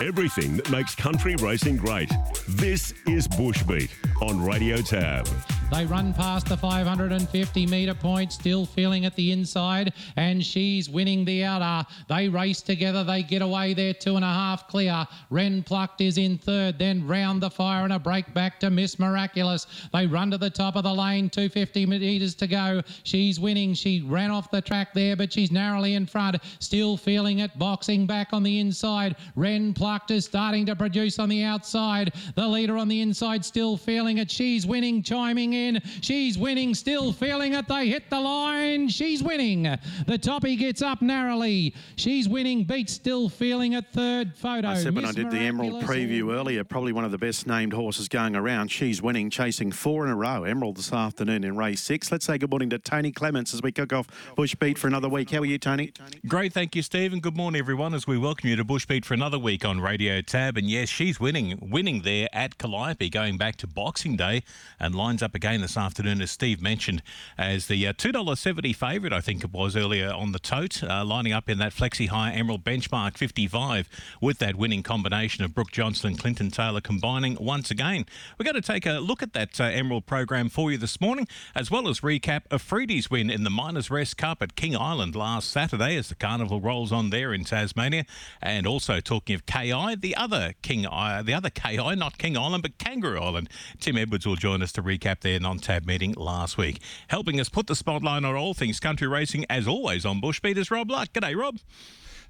[0.00, 2.08] Everything that makes country racing great.
[2.46, 3.90] This is Bushbeat
[4.22, 5.26] on Radio Tab.
[5.70, 11.26] They run past the 550 metre point, still feeling at the inside, and she's winning
[11.26, 11.86] the outer.
[12.08, 15.06] They race together, they get away there, two and a half clear.
[15.28, 18.98] Ren Plucked is in third, then round the fire and a break back to Miss
[18.98, 19.66] Miraculous.
[19.92, 22.82] They run to the top of the lane, 250 metres to go.
[23.04, 23.74] She's winning.
[23.74, 28.06] She ran off the track there, but she's narrowly in front, still feeling it, boxing
[28.06, 29.16] back on the inside.
[29.36, 32.14] Ren Plucked is starting to produce on the outside.
[32.34, 34.30] The leader on the inside still feeling it.
[34.30, 35.57] She's winning, chiming in.
[36.00, 37.68] She's winning, still feeling it.
[37.68, 38.88] They hit the line.
[38.88, 39.62] She's winning.
[40.06, 41.74] The toppy gets up narrowly.
[41.96, 43.84] She's winning, beat still feeling it.
[43.92, 44.68] Third photo.
[44.68, 47.46] I said when I Miss did the Emerald preview earlier, probably one of the best
[47.46, 48.70] named horses going around.
[48.70, 50.44] She's winning, chasing four in a row.
[50.44, 52.10] Emerald this afternoon in race six.
[52.12, 55.08] Let's say good morning to Tony Clements as we kick off Bush Beat for another
[55.08, 55.30] week.
[55.30, 55.92] How are you, Tony?
[56.26, 59.14] Great, thank you, Steve, and good morning, everyone, as we welcome you to Bushbeat for
[59.14, 60.56] another week on Radio Tab.
[60.56, 64.42] And yes, she's winning, winning there at Calliope, going back to Boxing Day,
[64.78, 67.02] and lines up this afternoon, as Steve mentioned,
[67.38, 71.32] as the uh, $2.70 favourite, I think it was earlier on the tote, uh, lining
[71.32, 73.88] up in that Flexi High Emerald Benchmark 55
[74.20, 78.04] with that winning combination of Brooke Johnson and Clinton Taylor combining once again.
[78.38, 81.26] We're going to take a look at that uh, Emerald program for you this morning,
[81.54, 85.50] as well as recap Afridi's win in the Miners Rest Cup at King Island last
[85.50, 88.04] Saturday as the carnival rolls on there in Tasmania,
[88.42, 92.76] and also talking of KI, the other King, the other KI, not King Island, but
[92.76, 93.48] Kangaroo Island.
[93.80, 97.68] Tim Edwards will join us to recap their non-tab meeting last week, helping us put
[97.68, 101.12] the spotlight on all things country racing, as always on Bushbeat is Rob Luck.
[101.12, 101.58] G'day, Rob.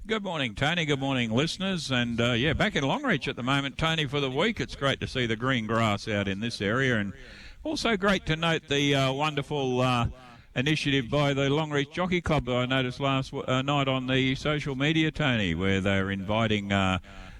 [0.05, 0.85] Good morning, Tony.
[0.85, 1.89] Good morning, listeners.
[1.91, 4.59] And uh, yeah, back in Longreach at the moment, Tony, for the week.
[4.59, 7.13] It's great to see the green grass out in this area, and
[7.63, 9.81] also great to note the uh, wonderful.
[9.81, 10.07] Uh,
[10.55, 14.75] Initiative by the Longreach Jockey Club that I noticed last uh, night on the social
[14.75, 16.73] media, Tony, where they're inviting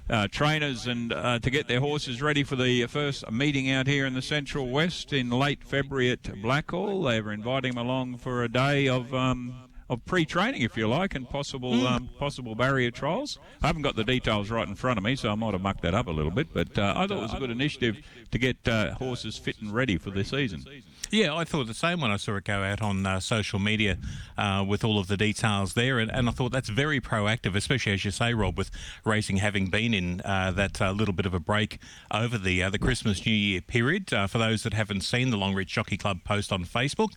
[0.10, 4.06] uh, trainers and uh, to get their horses ready for the first meeting out here
[4.06, 7.10] in the Central West in late February at Blackall.
[7.10, 11.16] They were inviting them along for a day of um, of pre-training, if you like,
[11.16, 13.40] and possible um, possible barrier trials.
[13.62, 15.82] I haven't got the details right in front of me, so I might have mucked
[15.82, 16.54] that up a little bit.
[16.54, 17.98] But uh, I thought it was a good initiative
[18.32, 20.64] to get uh, horses fit and ready for the season.
[21.12, 23.98] Yeah, I thought the same when I saw it go out on uh, social media
[24.38, 27.94] uh, with all of the details there, and, and I thought that's very proactive, especially
[27.94, 28.70] as you say, Rob, with
[29.04, 31.80] racing having been in uh, that uh, little bit of a break
[32.12, 34.14] over the uh, the Christmas New Year period.
[34.14, 37.10] Uh, for those that haven't seen the Longreach Jockey Club post on Facebook,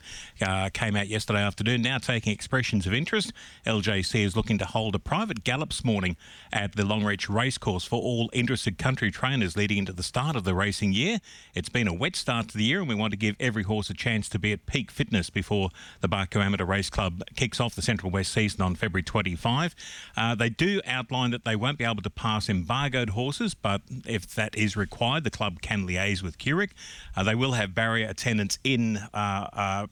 [0.73, 1.83] came out yesterday afternoon.
[1.83, 3.35] Now taking expressions of interest,
[3.67, 6.17] LJC is looking to hold a private gallops morning
[6.51, 10.55] at the Longreach Racecourse for all interested country trainers leading into the start of the
[10.55, 11.19] racing year.
[11.55, 13.82] It's been a wet start to the year, and we want to give every horse
[13.91, 15.71] a chance to be at peak fitness before
[16.01, 19.75] the Barcoo Amateur Race Club kicks off the Central West season on February 25.
[20.17, 24.35] Uh, they do outline that they won't be able to pass embargoed horses, but if
[24.35, 26.71] that is required, the club can liaise with QRIC.
[27.17, 28.99] Uh, they will have barrier attendants in.
[29.13, 29.87] Uh,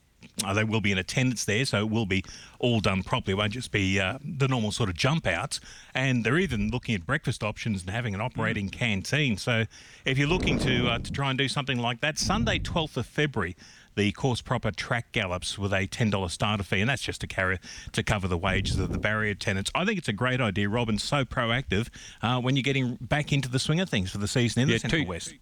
[0.44, 2.24] uh, they will be in attendance there, so it will be
[2.58, 3.32] all done properly.
[3.32, 5.60] It won't just be uh, the normal sort of jump outs.
[5.94, 9.36] And they're even looking at breakfast options and having an operating canteen.
[9.36, 9.64] So
[10.04, 13.06] if you're looking to uh, to try and do something like that, Sunday, 12th of
[13.06, 13.56] February,
[13.96, 17.58] the course proper track gallops with a $10 starter fee, and that's just to carry
[17.92, 19.70] to cover the wages of the barrier tenants.
[19.74, 20.96] I think it's a great idea, Robin.
[20.98, 21.88] So proactive
[22.22, 24.74] uh, when you're getting back into the swing of things for the season in Yeah,
[24.76, 25.34] the Central two- West.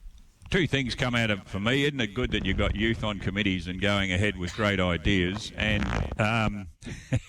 [0.50, 1.84] Two things come out of for me.
[1.84, 5.53] Isn't it good that you've got youth on committees and going ahead with great ideas?
[5.56, 5.86] And
[6.19, 6.69] um,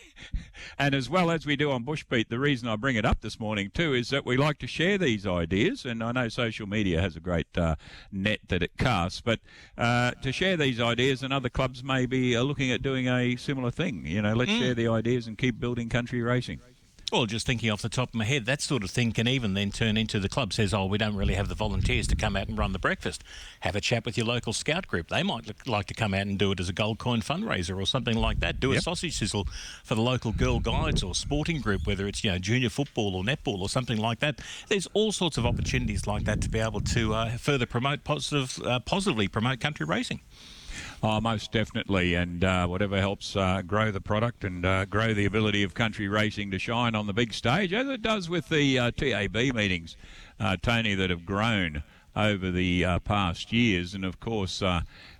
[0.80, 3.40] and as well as we do on Bushbeat, the reason I bring it up this
[3.40, 5.85] morning too is that we like to share these ideas.
[5.85, 7.75] And I know social media has a great uh,
[8.12, 9.40] net that it casts, but
[9.78, 13.72] uh, to share these ideas, and other clubs maybe are looking at doing a similar
[13.72, 14.06] thing.
[14.06, 16.59] You know, let's share the ideas and keep building country racing.
[17.12, 19.56] Well, just thinking off the top of my head, that sort of thing can even
[19.56, 22.36] then turn into the club says, oh, we don't really have the volunteers to come
[22.36, 23.24] out and run the breakfast.
[23.62, 25.08] Have a chat with your local scout group.
[25.08, 27.81] They might look- like to come out and do it as a gold coin fundraiser
[27.81, 28.59] or something like that.
[28.59, 29.48] Do a sausage sizzle
[29.84, 33.24] for the local girl guides or sporting group, whether it's you know junior football or
[33.24, 34.39] netball or something like that.
[34.68, 38.60] There's all sorts of opportunities like that to be able to uh, further promote positive,
[38.63, 40.19] uh, positively promote country racing.
[41.01, 45.24] Oh, most definitely, and uh, whatever helps uh, grow the product and uh, grow the
[45.24, 48.78] ability of country racing to shine on the big stage, as it does with the
[48.78, 49.96] uh, TAB meetings,
[50.42, 51.84] uh, Tony, that have grown
[52.18, 53.94] over the uh, past years.
[53.94, 54.62] And of course,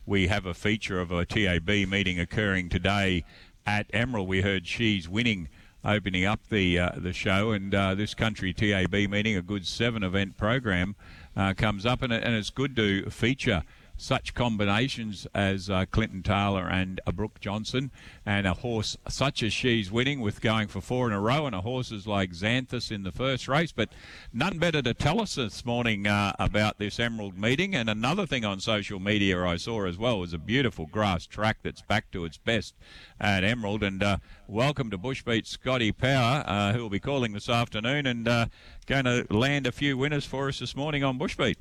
[0.06, 3.24] we have a feature of a TAB meeting occurring today
[3.66, 4.28] at Emerald.
[4.28, 5.48] We heard she's winning.
[5.86, 10.04] Opening up the uh, the show and uh, this country TAB meeting, a good seven
[10.04, 10.98] event program,
[11.38, 13.64] uh, comes up and, and it's good to feature
[14.00, 17.92] such combinations as uh, Clinton Taylor and uh, Brooke Johnson,
[18.26, 21.54] and a horse such as she's winning with going for four in a row, and
[21.54, 23.72] a horses like Xanthus in the first race.
[23.74, 23.90] But
[24.32, 27.76] none better to tell us this morning uh, about this Emerald meeting.
[27.76, 31.58] And another thing on social media I saw as well was a beautiful grass track
[31.62, 32.76] that's back to its best
[33.20, 33.84] at Emerald.
[33.84, 34.18] And uh,
[34.48, 38.46] welcome to Bushbeat Scotty Power, uh, who will be calling this afternoon and uh,
[38.86, 41.58] going to land a few winners for us this morning on Bushbeat.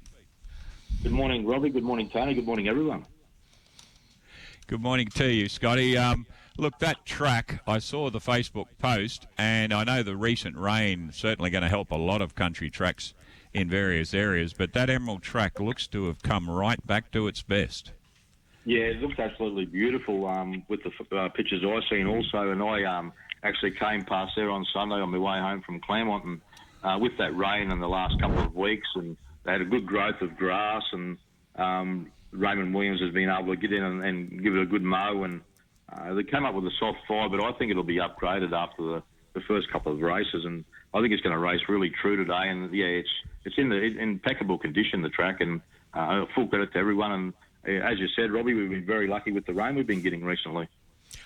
[1.02, 1.70] Good morning, Robbie.
[1.70, 2.34] Good morning, Tony.
[2.34, 3.06] Good morning, everyone.
[4.66, 5.96] Good morning to you, Scotty.
[5.96, 11.10] Um, look, that track, I saw the Facebook post, and I know the recent rain
[11.12, 13.14] certainly going to help a lot of country tracks
[13.54, 17.42] in various areas, but that Emerald track looks to have come right back to its
[17.42, 17.92] best.
[18.64, 22.82] Yeah, it looks absolutely beautiful um, with the uh, pictures I've seen also, and I
[22.84, 23.12] um,
[23.44, 26.40] actually came past there on Sunday on my way home from Clermont, and
[26.82, 29.16] uh, with that rain in the last couple of weeks, and
[29.48, 31.16] they had a good growth of grass, and
[31.56, 34.82] um, Raymond Williams has been able to get in and, and give it a good
[34.82, 35.40] mow, and
[35.90, 38.82] uh, they came up with a soft five, but I think it'll be upgraded after
[38.82, 39.02] the,
[39.32, 42.50] the first couple of races, and I think it's going to race really true today,
[42.50, 43.08] and yeah, it's
[43.46, 45.62] it's in the in impeccable condition the track, and
[45.94, 47.32] uh, full credit to everyone, and
[47.66, 50.26] uh, as you said, Robbie, we've been very lucky with the rain we've been getting
[50.26, 50.68] recently.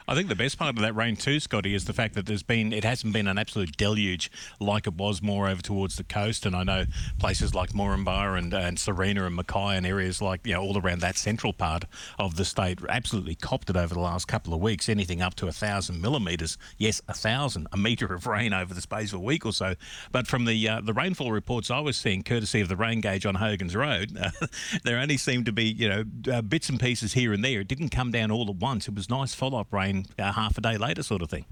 [0.08, 2.42] I think the best part of that rain too, Scotty, is the fact that there's
[2.42, 4.30] been it hasn't been an absolute deluge
[4.60, 6.44] like it was more over towards the coast.
[6.46, 6.84] And I know
[7.18, 11.00] places like Moranbah and, and Sarina and Mackay and areas like you know all around
[11.00, 11.84] that central part
[12.18, 14.88] of the state absolutely copped it over the last couple of weeks.
[14.88, 18.80] Anything up to a thousand millimetres, yes, a thousand, a metre of rain over the
[18.80, 19.74] space of a week or so.
[20.10, 23.26] But from the uh, the rainfall reports I was seeing, courtesy of the rain gauge
[23.26, 24.18] on Hogan's Road,
[24.84, 27.60] there only seemed to be you know uh, bits and pieces here and there.
[27.60, 28.88] It didn't come down all at once.
[28.88, 31.44] It was nice follow up rain uh, half a day later, sort of thing.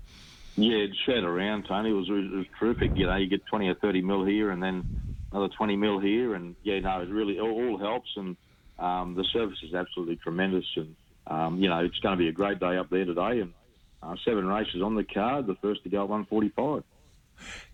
[0.56, 1.90] Yeah, it shed around, Tony.
[1.90, 2.93] It was, it was terrific.
[2.94, 4.84] You know, you get 20 or 30 mil here and then
[5.32, 6.34] another 20 mil here.
[6.34, 8.11] And, yeah, no, it really all, all helps.
[8.17, 8.37] And
[8.78, 10.67] um, the service is absolutely tremendous.
[10.76, 10.96] And,
[11.26, 13.40] um, you know, it's going to be a great day up there today.
[13.40, 13.52] And
[14.02, 16.82] uh, seven races on the card, the first to go at 145.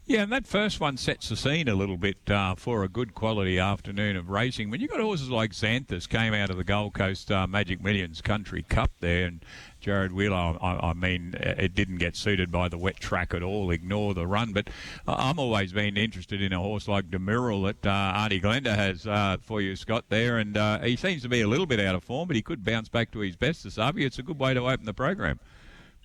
[0.08, 3.12] Yeah, and that first one sets the scene a little bit uh, for a good
[3.12, 4.70] quality afternoon of racing.
[4.70, 8.20] When you've got horses like Xanthus came out of the Gold Coast uh, Magic Millions
[8.20, 9.44] Country Cup there, and
[9.80, 13.72] Jared Wheeler, I, I, mean, it didn't get suited by the wet track at all.
[13.72, 14.70] Ignore the run, but
[15.08, 19.38] I'm always been interested in a horse like Demiral that uh, Artie Glenda has uh,
[19.42, 20.04] for you, Scott.
[20.08, 22.42] There, and uh, he seems to be a little bit out of form, but he
[22.42, 24.06] could bounce back to his best this afternoon.
[24.06, 25.40] It's a good way to open the program.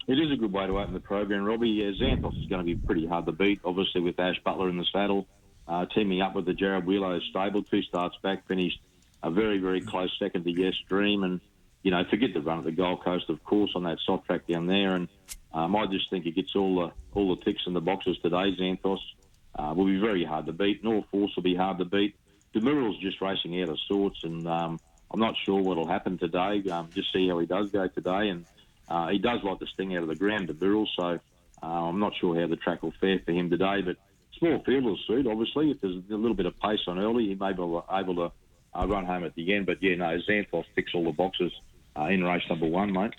[0.08, 1.70] It is a good way to open the program, Robbie.
[1.70, 4.78] Yeah, Xanthos is going to be pretty hard to beat, obviously, with Ash Butler in
[4.78, 5.28] the saddle,
[5.68, 7.64] uh, teaming up with the Jared Wheeler stable.
[7.64, 8.80] Two starts back, finished
[9.22, 11.24] a very, very close second to Yes Dream.
[11.24, 11.40] And,
[11.84, 14.48] you know, forget the run at the Gold Coast, of course, on that soft track
[14.48, 14.96] down there.
[14.96, 15.08] And
[15.54, 18.56] um, I just think it gets all the all the ticks in the boxes today.
[18.60, 18.98] Xanthos
[19.56, 20.84] uh, will be very hard to beat.
[20.84, 22.16] North Force will be hard to beat.
[22.56, 24.80] Demiral's just racing out of sorts, and um,
[25.12, 26.64] I'm not sure what'll happen today.
[26.70, 28.30] Um, just see how he does go today.
[28.30, 28.46] And
[28.92, 31.20] uh, he does like to sting out of the ground to Birrell, so
[31.64, 33.82] uh, I'm not sure how the track will fare for him today.
[33.82, 33.96] But
[34.38, 35.72] small field will suit, obviously.
[35.72, 37.86] If there's a little bit of pace on early, he may be able
[38.16, 38.32] to
[38.78, 39.66] uh, run home at the end.
[39.66, 41.54] But yeah, no, Xanthos ticks all the boxes
[41.98, 43.14] uh, in race number one, mate.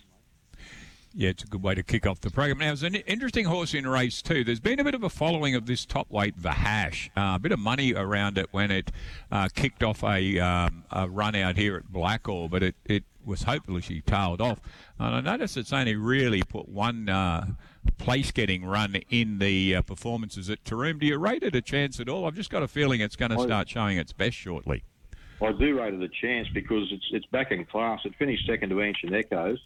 [1.15, 2.59] Yeah, it's a good way to kick off the program.
[2.59, 4.45] Now, it's an interesting horse in race two.
[4.45, 7.09] There's been a bit of a following of this top weight Vahash.
[7.17, 8.91] Uh, a bit of money around it when it
[9.31, 13.43] uh, kicked off a, um, a, run out here at Blackall, but it, it was
[13.45, 14.61] hopelessly tailed off.
[14.99, 17.47] And I noticed it's only really put one uh,
[17.99, 21.01] place-getting run in the uh, performances at Taroom.
[21.01, 22.27] Do you rate it a chance at all?
[22.27, 24.85] I've just got a feeling it's going to start showing its best shortly.
[25.43, 28.01] I do rate it a chance because it's it's back in class.
[28.05, 29.59] It finished second to Ancient Echoes.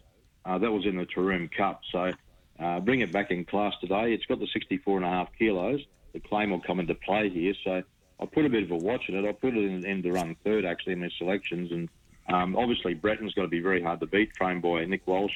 [0.43, 1.81] Uh, that was in the Taroom Cup.
[1.91, 2.11] So
[2.59, 4.13] uh, bring it back in class today.
[4.13, 5.81] It's got the 64 and a half kilos.
[6.13, 7.53] The claim will come into play here.
[7.63, 7.83] So
[8.19, 9.27] I put a bit of a watch in it.
[9.27, 11.89] I put it in, in to run third actually in the selections and
[12.29, 15.33] um, obviously, Breton's got to be very hard to beat, trained by Nick Walsh,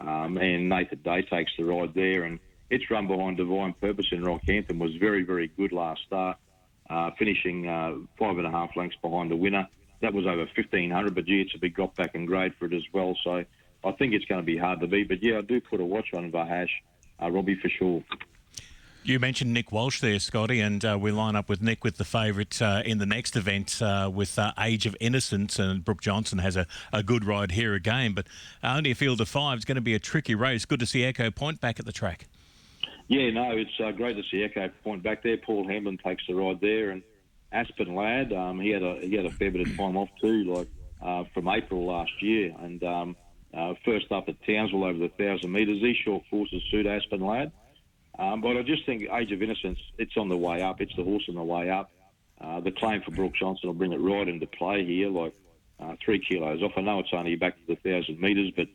[0.00, 2.24] um, and Nathan Day takes the ride there.
[2.24, 2.38] And
[2.70, 6.38] its run behind Divine Purpose in Rockhampton was very, very good last start,
[6.88, 9.66] uh, finishing uh, five and a half lengths behind the winner.
[10.02, 12.72] That was over 1500, but gee, it's a big drop back in grade for it
[12.72, 13.16] as well.
[13.22, 13.44] So
[13.84, 15.08] I think it's going to be hard to beat.
[15.08, 16.70] But yeah, I do put a watch on Vahash,
[17.20, 18.02] uh, Robbie, for sure.
[19.02, 22.04] You mentioned Nick Walsh there, Scotty, and uh, we line up with Nick with the
[22.04, 26.38] favourite uh, in the next event uh, with uh, Age of Innocence, and Brooke Johnson
[26.38, 28.26] has a, a good ride here again, but
[28.62, 30.66] only a field of five is going to be a tricky race.
[30.66, 32.26] Good to see Echo Point back at the track.
[33.08, 35.38] Yeah, no, it's uh, great to see Echo Point back there.
[35.38, 37.02] Paul Hamlin takes the ride there, and
[37.52, 40.44] Aspen Lad, um, he had a he had a fair bit of time off too,
[40.44, 40.68] like
[41.02, 43.16] uh, from April last year, and um,
[43.82, 45.80] first up at Townsville over the thousand metres.
[45.80, 47.50] These short forces suit Aspen Lad.
[48.20, 50.82] Um, but I just think Age of Innocence, it's on the way up.
[50.82, 51.90] It's the horse on the way up.
[52.38, 55.08] Uh, the claim for Brooke Johnson will bring it right into play here.
[55.08, 55.34] Like
[55.80, 56.72] uh, three kilos off.
[56.76, 58.66] I know it's only back to the thousand metres, but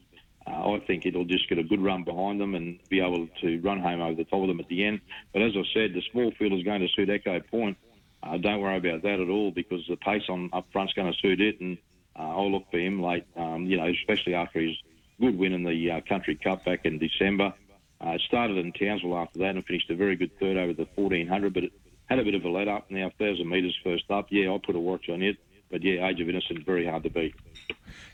[0.47, 3.59] uh, I think it'll just get a good run behind them and be able to
[3.61, 5.01] run home over the top of them at the end.
[5.31, 7.77] But as I said, the small field is going to suit Echo Point.
[8.23, 11.19] Uh, don't worry about that at all because the pace on up front's going to
[11.19, 11.77] suit it, and
[12.17, 13.25] uh, I'll look for him late.
[13.35, 14.75] Um, you know, especially after his
[15.19, 17.53] good win in the uh, Country Cup back in December.
[18.01, 20.87] Uh, it started in Townsville after that and finished a very good third over the
[20.95, 21.73] 1400, but it
[22.05, 22.89] had a bit of a let up.
[22.89, 25.37] Now, 1,000 metres first up, yeah, I'll put a watch on it.
[25.71, 27.35] But yeah, Age of Innocence, very hard to beat.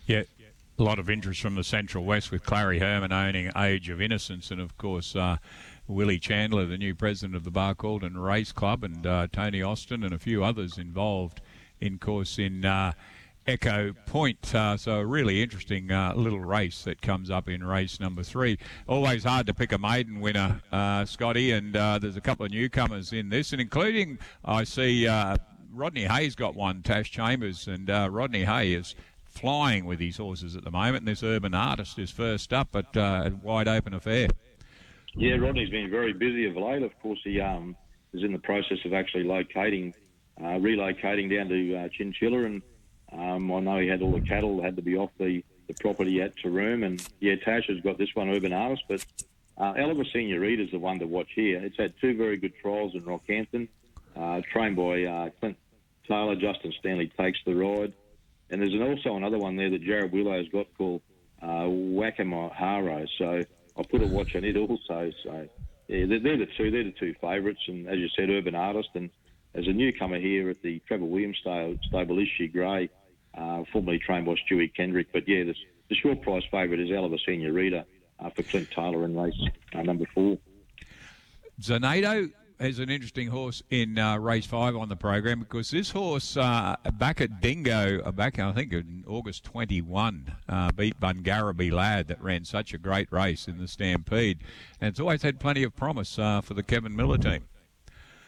[0.06, 0.24] Yeah,
[0.80, 4.52] a lot of interest from the Central West with Clary Herman owning Age of Innocence,
[4.52, 5.38] and of course uh,
[5.88, 10.14] Willie Chandler, the new president of the Barcaldine Race Club, and uh, Tony Austin and
[10.14, 11.42] a few others involved
[11.80, 12.94] in course in uh,
[13.48, 14.54] Echo Point.
[14.54, 18.58] Uh, so a really interesting uh, little race that comes up in race number three.
[18.88, 23.14] Always hard to pick a maiden winner, uh, Scotty, and there's a couple of newcomers
[23.14, 25.08] in this, and including I see.
[25.74, 28.94] Rodney Hay's got one, Tash Chambers, and Rodney Hay is
[29.32, 30.98] flying with his horses at the moment.
[30.98, 34.28] And this urban artist is first up uh, a wide open affair.
[35.16, 36.84] Yeah, Rodney's been very busy of late.
[36.84, 37.76] Of course, he um,
[38.14, 39.94] is in the process of actually locating,
[40.40, 42.62] uh, relocating down to uh, Chinchilla, and
[43.12, 46.22] um, I know he had all the cattle had to be off the, the property
[46.22, 49.06] at Taroom, and yeah, Tash has got this one, Urban Artist, but
[49.58, 51.60] uh, Oliver Senorita is the one to watch here.
[51.64, 53.68] It's had two very good trials in Rockhampton,
[54.16, 55.58] uh, trained by uh, Clint
[56.08, 56.36] Taylor.
[56.36, 57.94] Justin Stanley takes the ride.
[58.50, 61.02] And there's also another one there that Jared Willow's got called
[61.42, 63.08] uh, Wakamaharo.
[63.18, 63.44] So
[63.78, 65.12] I'll put a watch on it also.
[65.24, 65.48] So
[65.88, 66.70] yeah, they're, they're the two.
[66.70, 67.62] They're the two favourites.
[67.68, 68.90] And as you said, Urban Artist.
[68.96, 69.10] And
[69.56, 72.90] as a newcomer here at the Trevor Williams stable, is she Gray,
[73.36, 75.08] uh, formerly trained by Stewie Kendrick.
[75.12, 75.56] But yeah, the,
[75.90, 77.86] the short price favourite is Oliver Senorita
[78.20, 79.40] uh, for Clint Taylor in race
[79.74, 80.38] uh, number four.
[81.62, 86.38] Zanardo is an interesting horse in uh, race five on the program because this horse
[86.38, 92.08] uh, back at Dingo, uh, back I think in August 21, uh, beat Bungaraby Lad
[92.08, 94.40] that ran such a great race in the Stampede,
[94.80, 97.44] and it's always had plenty of promise uh, for the Kevin Miller team.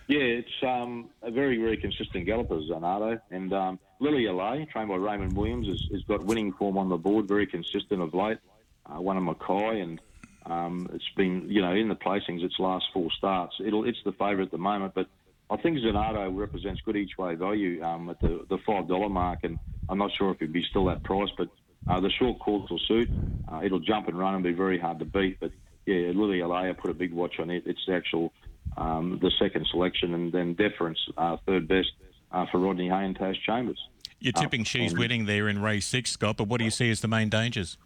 [0.07, 3.19] Yeah, it's um, a very, very consistent galloper, Zanardo.
[3.31, 6.97] And um, Lily Allay, trained by Raymond Williams, has, has, got winning form on the
[6.97, 8.37] board, very consistent of late.
[8.85, 10.01] Uh, one of Mackay and
[10.45, 13.55] um, it's been, you know, in the placings its last four starts.
[13.65, 15.07] It'll, it's the favourite at the moment, but
[15.49, 19.39] I think Zanardo represents good each way value um, at the, the five dollar mark,
[19.43, 19.57] and
[19.87, 21.47] I'm not sure if it'd be still that price, but
[21.87, 23.09] uh, the short course will suit.
[23.51, 25.39] Uh, it'll jump and run and be very hard to beat.
[25.39, 25.51] But
[25.85, 27.63] yeah, Lily Alea put a big watch on it.
[27.65, 28.33] It's the actual
[28.77, 31.91] um, the second selection, and then deference uh, third best
[32.31, 33.79] uh, for Rodney Hay and Tash Chambers.
[34.19, 36.37] You're tipping uh, she's winning there in race six, Scott.
[36.37, 37.77] But what do you see as the main dangers?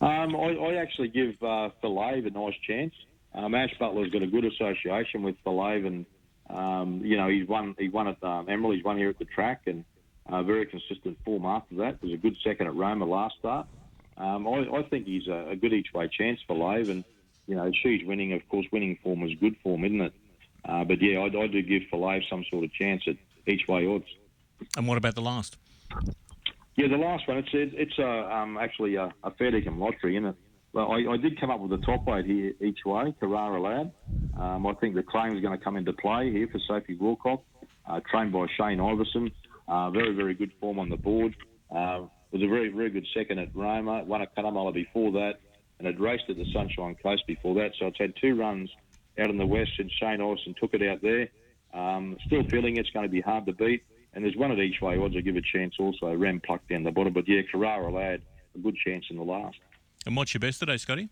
[0.00, 2.94] Um, I, I, actually give uh, Filave a nice chance.
[3.34, 6.06] Um, Ash Butler's got a good association with Filave, and
[6.50, 7.74] um, you know he's won.
[7.78, 8.76] He won at um, Emerald.
[8.76, 9.84] He's won here at the track, and
[10.28, 12.02] uh, very consistent form after that.
[12.02, 13.66] Was a good second at Roma last start.
[14.16, 17.04] Um, I, I, think he's a, a, good each way chance Filave, and
[17.48, 18.32] you know she's winning.
[18.32, 20.12] Of course, winning form is good form, isn't it?
[20.64, 23.86] Uh, but yeah, I, I do give Filave some sort of chance at each way
[23.86, 24.04] odds.
[24.76, 25.56] And what about the last?
[26.76, 27.38] Yeah, the last one.
[27.38, 30.36] It's it's uh, um, actually a, a fair dinkum lottery, isn't it?
[30.72, 33.90] Well, I, I, did come up with a top weight here each way, Carrara Lad.
[34.38, 37.40] Um, I think the claim is going to come into play here for Sophie Wilcock,
[37.88, 39.30] uh, trained by Shane Iverson.
[39.66, 41.34] Uh, very, very good form on the board.
[41.70, 44.04] Uh, was a very, very good second at Roma.
[44.04, 45.40] Won at Cunnamulla before that,
[45.78, 47.72] and had raced at the Sunshine Coast before that.
[47.78, 48.70] So it's had two runs
[49.18, 51.28] out in the west, and Shane Iverson took it out there.
[51.74, 53.82] Um, still feeling it's going to be hard to beat.
[54.14, 56.12] And there's one at each way odds I give a chance also.
[56.14, 57.12] Ram plucked down the bottom.
[57.12, 58.22] But yeah, Carrara Lad,
[58.54, 59.58] a good chance in the last.
[60.06, 61.10] And what's your best today, Scotty?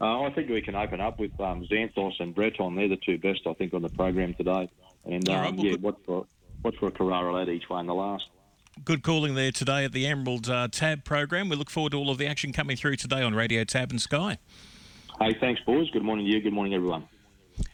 [0.00, 2.76] Uh, I think we can open up with um, Xanthos and Breton.
[2.76, 4.68] They're the two best, I think, on the program today.
[5.04, 5.82] And um, right, well, yeah, good.
[5.82, 6.26] what's for,
[6.62, 8.26] what's for a Carrara Lad each way in the last.
[8.84, 11.48] Good calling there today at the Emerald uh, Tab program.
[11.48, 14.00] We look forward to all of the action coming through today on Radio Tab and
[14.00, 14.38] Sky.
[15.20, 15.90] Hey, thanks, boys.
[15.90, 16.40] Good morning to you.
[16.40, 17.08] Good morning, everyone.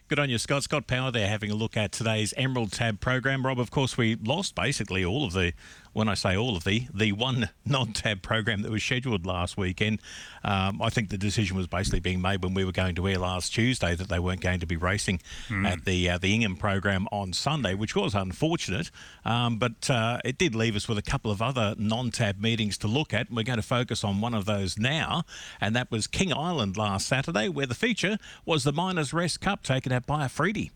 [0.07, 0.61] Good on you, Scott.
[0.61, 3.43] Scott Power there having a look at today's Emerald Tab program.
[3.43, 5.53] Rob, of course, we lost basically all of the,
[5.93, 9.57] when I say all of the, the one non tab program that was scheduled last
[9.57, 9.99] weekend.
[10.43, 13.17] Um, I think the decision was basically being made when we were going to air
[13.17, 15.65] last Tuesday that they weren't going to be racing mm.
[15.65, 18.91] at the uh, the Ingham program on Sunday, which was unfortunate.
[19.23, 22.77] Um, but uh, it did leave us with a couple of other non tab meetings
[22.79, 23.29] to look at.
[23.29, 25.23] And we're going to focus on one of those now,
[25.59, 29.63] and that was King Island last Saturday, where the feature was the Miners Rest Cup
[29.63, 30.71] taken out by Afridi.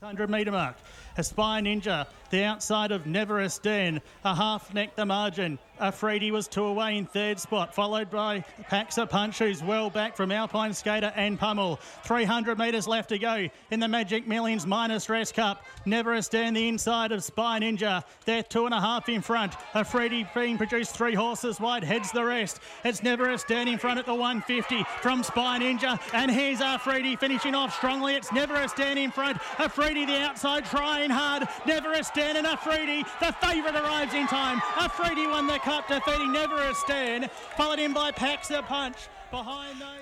[0.00, 0.76] 100 metre mark.
[1.16, 5.58] Aspire Ninja, the outside of Never a Stern, a half neck the margin.
[5.80, 10.32] Afridi was two away in third spot, followed by Paxa Punch, who's well back from
[10.32, 11.78] Alpine Skater and Pummel.
[12.04, 15.64] 300 metres left to go in the Magic Millions Miners Rest Cup.
[15.86, 18.02] Never a stand the inside of Spy Ninja.
[18.24, 19.54] They're two and a half in front.
[19.74, 22.60] Afridi being produced three horses wide, heads the rest.
[22.84, 26.00] It's Never a stand in front at the 150 from Spy Ninja.
[26.12, 28.16] And here's Afridi finishing off strongly.
[28.16, 29.38] It's Never a stand in front.
[29.58, 31.46] Afridi the outside trying hard.
[31.66, 34.60] Never and Afridi, the favourite arrives in time.
[34.76, 38.96] Afridi won the Cup, defeating Never a Stand, followed in by Paxa Punch.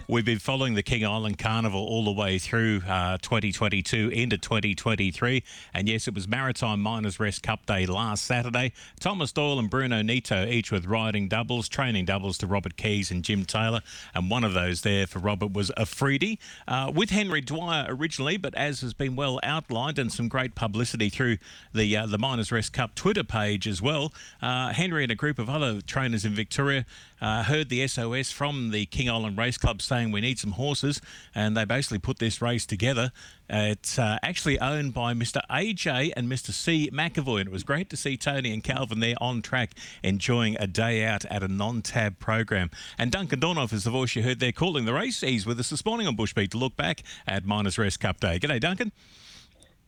[0.09, 5.42] We've been following the King Island Carnival all the way through uh, 2022 into 2023.
[5.75, 8.73] And yes, it was Maritime Miners Rest Cup Day last Saturday.
[9.00, 13.25] Thomas Doyle and Bruno Nito, each with riding doubles, training doubles to Robert Keys and
[13.25, 13.80] Jim Taylor.
[14.14, 18.54] And one of those there for Robert was Afridi uh, with Henry Dwyer originally, but
[18.54, 21.38] as has been well outlined and some great publicity through
[21.75, 25.40] the, uh, the Miners Rest Cup Twitter page as well, uh, Henry and a group
[25.40, 26.87] of other trainers in Victoria
[27.20, 31.00] uh, heard the SOS from the King Island Race Club saying we need some horses,
[31.35, 33.12] and they basically put this race together.
[33.49, 35.40] Uh, it's uh, actually owned by Mr.
[35.50, 36.50] AJ and Mr.
[36.50, 36.90] C.
[36.92, 39.70] McAvoy, and it was great to see Tony and Calvin there on track
[40.02, 42.70] enjoying a day out at a non-tab program.
[42.99, 45.20] And Duncan Dornoff is the voice you heard there calling the race.
[45.20, 48.38] He's with us this morning on Bushbeat to look back at Miners Rest Cup Day.
[48.38, 48.92] G'day, Duncan.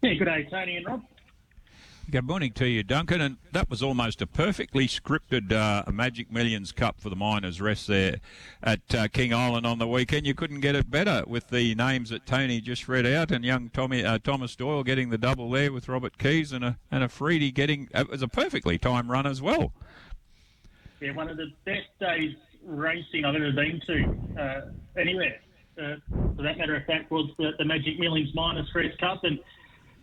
[0.02, 1.02] Yeah, good day, Tony and Rob.
[2.10, 3.20] Good morning to you, Duncan.
[3.20, 7.86] And that was almost a perfectly scripted uh, Magic Millions Cup for the Miners Rest
[7.86, 8.20] there
[8.62, 10.26] at uh, King Island on the weekend.
[10.26, 13.68] You couldn't get it better with the names that Tony just read out, and young
[13.68, 17.50] Tommy uh, Thomas Doyle getting the double there with Robert Keys, and a and Afridi
[17.50, 19.74] getting it was a perfectly timed run as well.
[21.00, 22.34] Yeah, one of the best days
[22.64, 24.60] racing I've ever been to uh,
[24.98, 25.40] anywhere.
[25.78, 25.96] Uh,
[26.34, 29.38] for that matter of fact, was the, the Magic Millions Miners Rest Cup and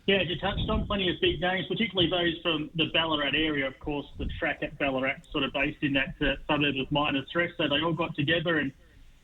[0.08, 3.66] yeah, as you touched on, plenty of big names, particularly those from the Ballarat area.
[3.66, 7.28] Of course, the track at Ballarat, sort of based in that uh, suburb of Miners
[7.34, 7.54] Rest.
[7.58, 8.72] So they all got together and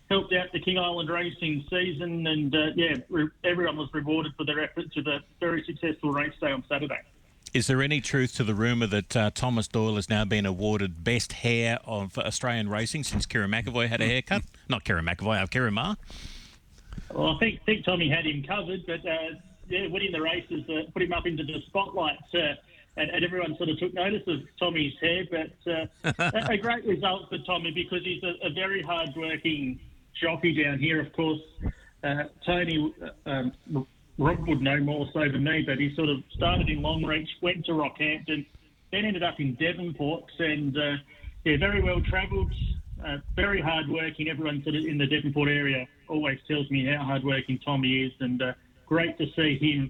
[0.09, 2.25] helped out the King Island racing season.
[2.25, 6.33] And uh, yeah, re- everyone was rewarded for their efforts with a very successful race
[6.41, 7.00] day on Saturday.
[7.53, 11.03] Is there any truth to the rumour that uh, Thomas Doyle has now been awarded
[11.03, 14.43] best hair of Australian racing since Kerrin McEvoy had a haircut?
[14.69, 15.95] Not Kerrin McEvoy, uh, Kira Ma.
[17.13, 19.35] Well, I think, think Tommy had him covered, but uh,
[19.72, 22.18] yeah, winning the races uh, put him up into the spotlight.
[22.34, 22.55] Uh,
[22.98, 25.86] and, and, everyone sort of took notice of Tommy's hair, but uh,
[26.20, 29.79] a, a, great result for Tommy because he's a, a very hard-working
[30.22, 31.00] jockey down here.
[31.00, 31.40] Of course,
[32.03, 36.18] uh, Tony uh, um, Rob would know more so than me, but he sort of
[36.36, 38.46] started in Longreach, went to Rockhampton,
[38.92, 40.96] then ended up in Devonport, and uh,
[41.46, 42.51] yeah, very well travelled,
[43.05, 44.27] uh, very hard-working.
[44.27, 48.42] Everyone sort of in the Devonport area always tells me how hard-working Tommy is, and
[48.42, 48.53] uh,
[48.92, 49.90] great to see him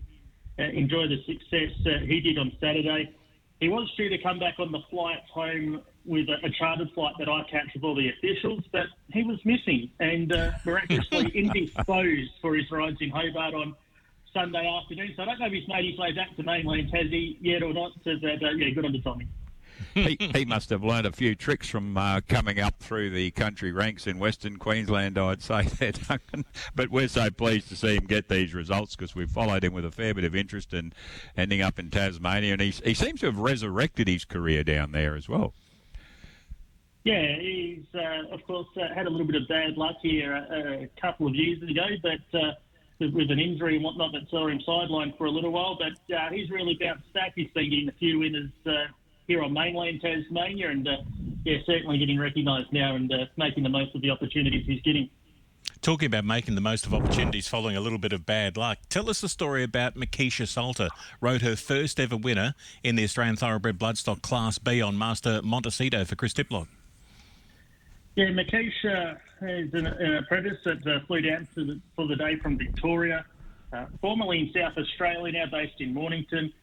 [0.60, 3.12] uh, enjoy the success uh, he did on Saturday.
[3.60, 7.16] He was due to come back on the flight home with a, a chartered flight
[7.18, 12.32] that I catch with all the officials, but he was missing and uh, miraculously indisposed
[12.42, 13.76] for his rides in Hobart on
[14.32, 15.14] Sunday afternoon.
[15.16, 17.74] So I don't know if he's made his way back to mainland Tassie yet or
[17.74, 17.94] not.
[18.04, 19.28] But uh, yeah, good on the Tommy
[19.94, 23.72] he, he must have learned a few tricks from uh, coming up through the country
[23.72, 26.46] ranks in Western Queensland, I'd say there, Duncan.
[26.76, 29.86] But we're so pleased to see him get these results because we've followed him with
[29.86, 30.94] a fair bit of interest and
[31.38, 32.54] ending up in Tasmania.
[32.54, 35.54] And he's, he seems to have resurrected his career down there as well.
[37.04, 40.84] Yeah, he's uh, of course uh, had a little bit of bad luck here a,
[40.84, 42.52] a couple of years ago, but uh,
[43.00, 45.78] with, with, an injury and whatnot that saw him sidelined for a little while.
[45.78, 47.34] But uh, he's really bounced back.
[47.36, 48.86] He's been getting a few winners uh,
[49.28, 50.98] here on mainland Tasmania, and uh,
[51.44, 55.10] yeah, certainly getting recognised now and uh, making the most of the opportunities he's getting.
[55.82, 59.10] Talking about making the most of opportunities following a little bit of bad luck, tell
[59.10, 60.90] us the story about Makisha Salter.
[61.20, 62.54] Rode her first ever winner
[62.84, 66.68] in the Australian Thoroughbred Bloodstock Class B on Master Montecito for Chris Diplock.
[68.16, 72.58] Yeah, Makisha is an, an apprentice that uh, flew down the, for the day from
[72.58, 73.26] Victoria,
[73.74, 76.54] uh, formerly in South Australia, now based in Mornington.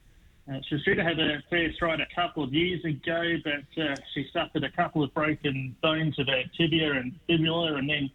[0.51, 4.27] Uh, she to have a fair stride a couple of years ago, but uh, she
[4.33, 8.11] suffered a couple of broken bones of her tibia and fibula, and then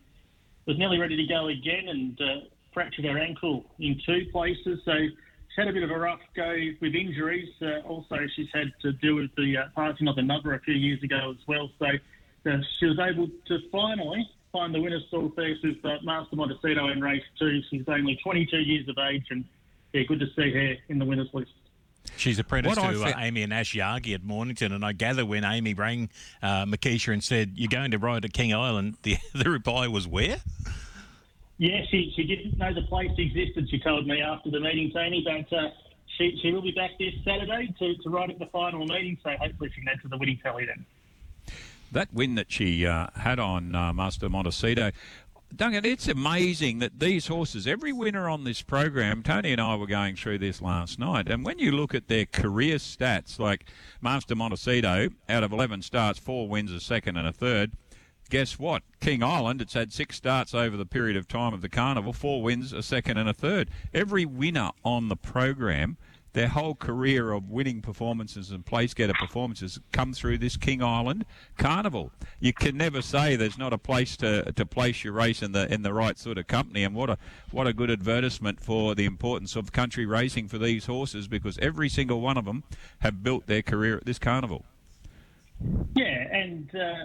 [0.66, 4.80] was nearly ready to go again and uh, fractured her ankle in two places.
[4.84, 7.50] So she's had a bit of a rough go with injuries.
[7.62, 11.04] Uh, also, she's had to deal with the uh, passing of another a few years
[11.04, 11.70] ago as well.
[11.78, 16.90] So uh, she was able to finally find the winner's stall first with Master Montecito
[16.90, 17.62] in race two.
[17.70, 19.46] She's only 22 years of age, and
[19.94, 21.52] yeah, good to see her in the winners list.
[22.18, 25.44] She's apprentice what to uh, Amy and Ash Yagi at Mornington, and I gather when
[25.44, 26.10] Amy rang
[26.42, 30.08] uh, Makisha and said, "You're going to ride at King Island," the the reply was
[30.08, 30.38] where?
[31.58, 33.70] Yeah, she, she didn't know the place existed.
[33.70, 35.70] She told me after the meeting, Tony, but uh,
[36.18, 39.30] she, she will be back this Saturday to, to ride at the final meeting, so
[39.40, 40.86] hopefully she can add to the winning tally then.
[41.92, 44.92] That win that she uh, had on uh, Master Montecito,
[45.56, 49.86] Duncan, it's amazing that these horses, every winner on this program, Tony and I were
[49.86, 53.66] going through this last night, and when you look at their career stats, like
[54.02, 57.74] Master Montecito, out of 11 starts, four wins, a second and a third.
[58.32, 58.82] Guess what?
[59.00, 62.42] King Island, it's had six starts over the period of time of the carnival, four
[62.42, 63.70] wins, a second and a third.
[63.94, 65.98] Every winner on the program
[66.34, 71.26] their whole career of winning performances and place getter performances come through this King Island
[71.58, 72.12] Carnival.
[72.40, 75.72] You can never say there's not a place to, to place your race in the
[75.72, 76.84] in the right sort of company.
[76.84, 77.18] And what a
[77.52, 81.90] what a good advertisement for the importance of country racing for these horses because every
[81.90, 82.64] single one of them
[83.00, 84.66] have built their career at this carnival.
[85.96, 86.76] Yeah, and.
[86.76, 86.96] Uh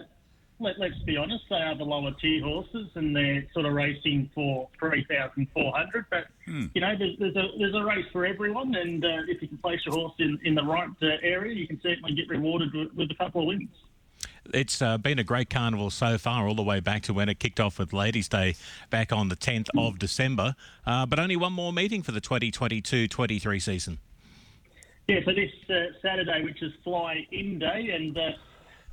[0.61, 4.31] let, us be honest, they are the lower tier horses, and they're sort of racing
[4.35, 6.07] for three thousand four hundred.
[6.11, 6.67] But hmm.
[6.75, 9.59] you know, there's, there's, a there's a race for everyone, and uh, if you can
[9.59, 12.93] place your horse in, in the right uh, area, you can certainly get rewarded with,
[12.95, 13.69] with a couple of wins.
[14.55, 17.39] It's uh, been a great carnival so far, all the way back to when it
[17.39, 18.57] kicked off with Ladies' Day
[18.89, 20.55] back on the 10th of December.
[20.87, 23.99] Uh, but only one more meeting for the 2022 23 season.
[25.07, 28.31] Yeah, so this uh, Saturday, which is Fly In Day, and uh,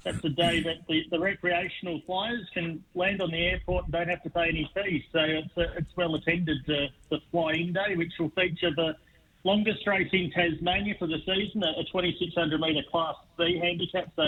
[0.06, 4.08] that's the day that the, the recreational flyers can land on the airport and don't
[4.08, 5.02] have to pay any fees.
[5.12, 8.96] So it's, uh, it's well attended, uh, the fly-in day, which will feature the
[9.44, 14.12] longest race in Tasmania for the season, a, a 2,600 metre Class B handicap.
[14.15, 14.28] So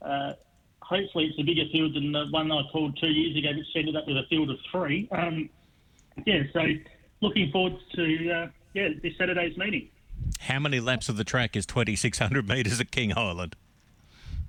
[0.00, 0.32] uh,
[0.80, 3.96] hopefully it's a bigger field than the one I called two years ago, which ended
[3.96, 5.06] up with a field of three.
[5.12, 5.50] Um,
[6.24, 6.62] yeah, so
[7.20, 9.90] looking forward to uh, yeah this Saturday's meeting.
[10.40, 13.56] How many laps of the track is 2,600 metres at King Island?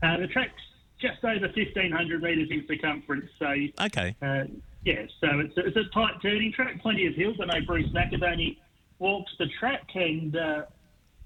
[0.03, 0.60] Uh, the track's
[1.01, 3.29] just over 1,500 metres in circumference.
[3.39, 3.53] So,
[3.85, 4.15] okay.
[4.21, 4.43] Uh,
[4.83, 7.37] yeah, so it's a, it's a tight turning track, plenty of hills.
[7.41, 8.57] I know Bruce McAvaney
[8.99, 10.63] walks the track, and uh,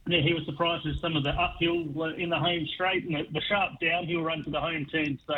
[0.07, 3.15] yeah, he was surprised with some of the uphill uh, in the home straight and
[3.15, 5.19] the, the sharp downhill run to the home turn.
[5.27, 5.33] So,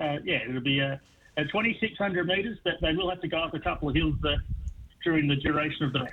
[0.00, 1.00] uh, yeah, it'll be a,
[1.36, 4.36] a 2,600 metres, but they will have to go up a couple of hills uh,
[5.04, 6.12] during the duration of the race.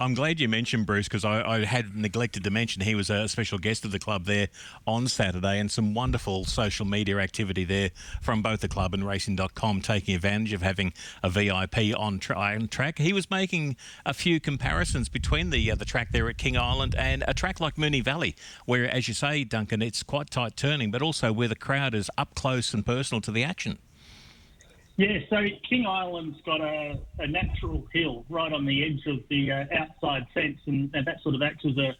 [0.00, 3.28] I'm glad you mentioned Bruce because I, I, had neglected to mention he was a
[3.28, 4.48] special guest of the club there
[4.88, 9.82] on Saturday and some wonderful social media activity there from both the club and racing.com
[9.82, 10.92] taking advantage of having
[11.22, 12.98] a VIP on, tra- on track.
[12.98, 16.96] He was making a few comparisons between the uh, the track there at King Island
[16.96, 18.34] and a track like Moonee Valley,
[18.66, 22.10] where, as you say, Duncan, it's quite tight turning, but also where the crowd is
[22.18, 23.78] up close and personal to the action.
[24.96, 29.50] Yeah, so King Island's got a, a natural hill right on the edge of the
[29.50, 31.96] uh, outside fence, and, and, that sort of acts as a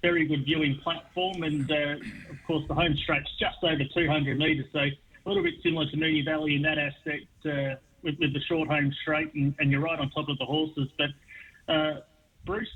[0.00, 1.42] very good viewing platform.
[1.42, 1.96] And uh,
[2.30, 5.96] of course, the home straight's just over 200 metres, so a little bit similar to
[5.96, 9.80] Moonee Valley in that aspect uh, with, with, the short home straight, and, and, you're
[9.80, 10.88] right on top of the horses.
[10.96, 12.00] But uh,
[12.44, 12.68] Bruce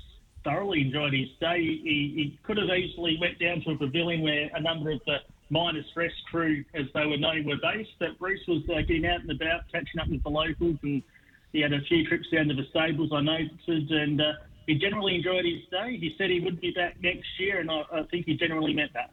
[0.43, 1.61] thoroughly enjoyed his day.
[1.61, 5.19] He, he could have easily went down to a pavilion where a number of the
[5.51, 7.91] Miners Rest crew, as they were known, were based.
[7.99, 11.03] That Bruce was uh, getting out and about, catching up with the locals, and
[11.51, 14.33] he had a few trips down to the stables, I noticed, and uh,
[14.65, 15.97] he generally enjoyed his stay.
[15.97, 18.93] He said he would be back next year, and I, I think he generally meant
[18.93, 19.11] that.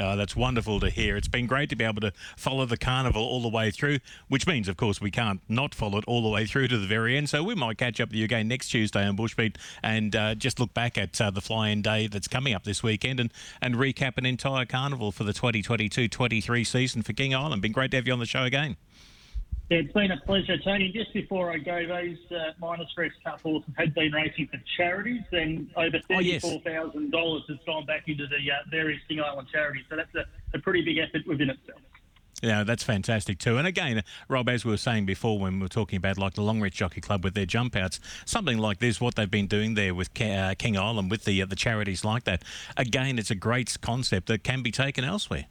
[0.00, 1.16] Oh, that's wonderful to hear.
[1.16, 4.46] It's been great to be able to follow the carnival all the way through, which
[4.46, 7.16] means, of course, we can't not follow it all the way through to the very
[7.16, 7.28] end.
[7.28, 10.60] So we might catch up with you again next Tuesday on Bushbeat and uh, just
[10.60, 14.18] look back at uh, the fly-in day that's coming up this weekend and, and recap
[14.18, 17.60] an entire carnival for the 2022-23 season for King Island.
[17.60, 18.76] Been great to have you on the show again.
[19.70, 20.90] Yeah, it's been a pleasure, Tony.
[20.90, 25.24] Just before I go, those uh, Miners Rest cup horses had been racing for charities,
[25.30, 29.48] and over thirty-four thousand oh, dollars has gone back into the uh, various King Island
[29.52, 29.84] charities.
[29.90, 30.24] So that's a,
[30.56, 31.80] a pretty big effort within itself.
[32.42, 33.58] Yeah, that's fantastic too.
[33.58, 36.42] And again, Rob, as we were saying before when we were talking about like the
[36.42, 39.92] Longreach Jockey Club with their jump outs, something like this, what they've been doing there
[39.94, 42.42] with uh, King Island with the uh, the charities like that.
[42.76, 45.46] Again, it's a great concept that can be taken elsewhere.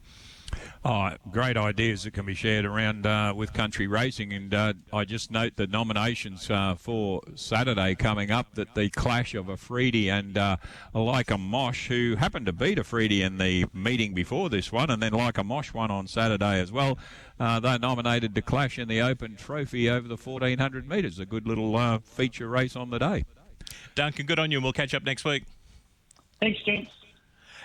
[0.85, 4.31] Oh, great ideas that can be shared around uh, with country racing.
[4.31, 9.33] And uh, I just note the nominations uh, for Saturday coming up that the clash
[9.33, 10.57] of Afridi and uh,
[10.95, 15.11] Leica Mosh, who happened to beat Afridi in the meeting before this one, and then
[15.11, 16.97] Leica Mosh won on Saturday as well.
[17.39, 21.19] Uh, they're nominated to clash in the Open Trophy over the 1400 metres.
[21.19, 23.25] A good little uh, feature race on the day.
[23.95, 25.43] Duncan, good on you, and we'll catch up next week.
[26.39, 26.87] Thanks, James.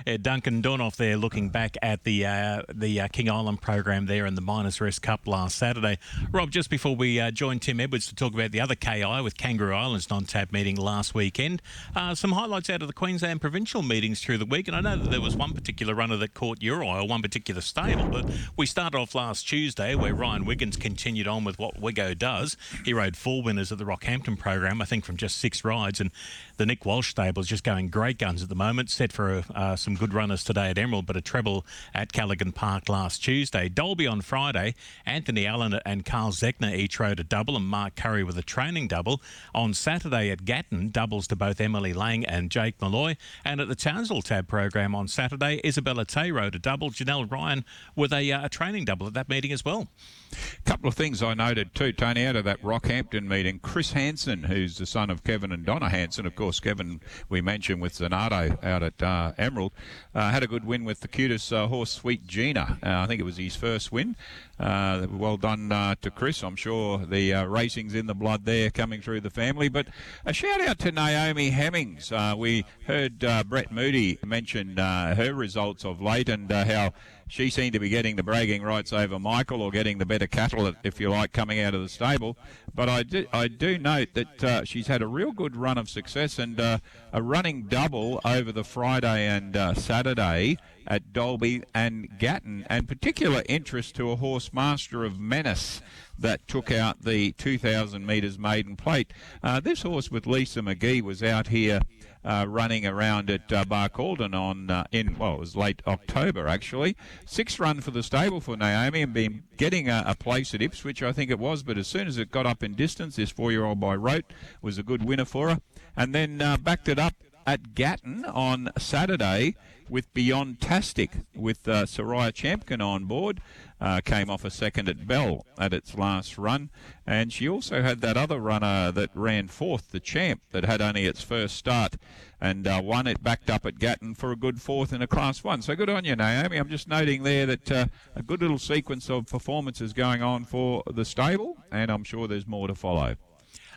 [0.06, 4.26] Uh, Duncan Dornoff there looking back at the uh, the uh, King Island program there
[4.26, 5.98] in the Miners Rest Cup last Saturday.
[6.30, 9.36] Rob, just before we uh, join Tim Edwards to talk about the other KI with
[9.36, 11.62] Kangaroo Island's non-tab meeting last weekend,
[11.94, 14.68] uh, some highlights out of the Queensland provincial meetings through the week.
[14.68, 17.22] And I know that there was one particular runner that caught your eye, or one
[17.22, 18.08] particular stable.
[18.08, 22.56] But we started off last Tuesday where Ryan Wiggins continued on with what Wiggo does.
[22.84, 26.10] He rode four winners at the Rockhampton program, I think from just six rides, and
[26.56, 28.90] the Nick Walsh stable is just going great guns at the moment.
[28.90, 32.88] Set for uh, some good runners today at Emerald, but a treble at Callaghan Park
[32.88, 33.68] last Tuesday.
[33.68, 34.74] Dalby on Friday.
[35.05, 38.88] Anthony Allen and Carl Zechner each rode a double, and Mark Curry with a training
[38.88, 39.20] double.
[39.55, 43.16] On Saturday at Gatton, doubles to both Emily Lang and Jake Malloy.
[43.44, 46.90] And at the Townsville Tab program on Saturday, Isabella Tay rode a double.
[46.90, 47.62] Janelle Ryan
[47.94, 49.88] with a, uh, a training double at that meeting as well.
[50.33, 53.59] A couple of things I noted too, Tony, out of that Rockhampton meeting.
[53.59, 57.83] Chris Hansen, who's the son of Kevin and Donna Hansen, of course, Kevin we mentioned
[57.83, 59.72] with Zanardo out at uh, Emerald,
[60.14, 62.78] uh, had a good win with the cutest uh, horse, Sweet Gina.
[62.82, 64.16] Uh, I think it was his first win.
[64.58, 66.42] Uh, well done uh, to Chris.
[66.42, 69.68] I'm sure the racing's in the blood there coming through the family.
[69.68, 69.88] But
[70.24, 72.12] a shout out to Naomi Hemmings.
[72.36, 73.18] we heard
[73.48, 76.92] Brett Moody mention her results of late and how
[77.32, 80.70] she seemed to be getting the bragging rights over Michael or getting the better cattle,
[80.84, 82.36] if you like, coming out of the stable.
[82.74, 85.88] But I do, I do note that uh, she's had a real good run of
[85.88, 86.76] success and uh,
[87.10, 93.42] a running double over the Friday and uh, Saturday at Dalby and Gatton, and particular
[93.48, 95.80] interest to a horse master of Menace
[96.18, 99.10] that took out the 2,000 metres maiden plate.
[99.42, 101.80] Uh, this horse with Lisa McGee was out here
[102.24, 106.96] uh, running around at uh, on uh, in well, it was late October actually.
[107.26, 111.02] Six run for the stable for Naomi and been getting a, a, place at Ipswich,
[111.02, 111.62] I think it was.
[111.62, 114.82] But as soon as it got up in distance, this four-year-old by rote was a
[114.82, 115.61] good winner for her,
[115.96, 117.14] and then uh, backed it up
[117.46, 119.57] at Gatton on Saturday
[119.88, 123.40] with Beyond Tastic with uh, Soraya Champkin on board
[123.81, 126.70] uh, came off a second at Bell at its last run.
[127.07, 131.05] And she also had that other runner that ran fourth, the champ, that had only
[131.05, 131.96] its first start
[132.40, 135.44] and uh, won it backed up at Gatton for a good fourth in a Class
[135.44, 135.62] 1.
[135.62, 136.57] So good on you, Naomi.
[136.57, 140.83] I'm just noting there that uh, a good little sequence of performances going on for
[140.92, 143.16] the stable, and I'm sure there's more to follow